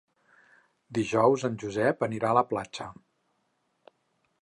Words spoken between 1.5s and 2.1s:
en Josep